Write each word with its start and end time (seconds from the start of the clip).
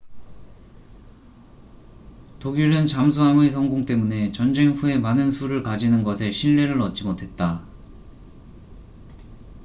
독일은 2.39 2.87
잠수함의 2.87 3.51
성공 3.51 3.85
때문에 3.85 4.31
전쟁 4.31 4.71
후에 4.71 4.97
많은 4.97 5.29
수를 5.29 5.61
가지는 5.61 6.01
것에 6.01 6.31
신뢰를 6.31 6.81
얻지 6.81 7.03
못했다 7.03 7.63